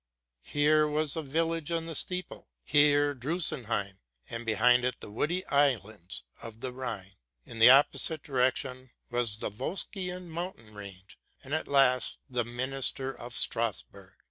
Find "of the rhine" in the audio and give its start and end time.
6.41-7.17